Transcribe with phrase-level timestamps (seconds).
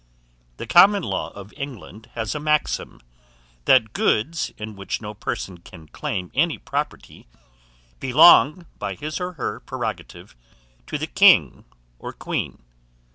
[0.57, 3.01] THE COMMON LAW OF ENGLAND has a maxim,
[3.65, 7.27] that goods, in which no person can claim any property,
[7.99, 10.35] belong, by his or her prerogative,
[10.87, 11.65] to the king
[11.99, 12.63] or queen.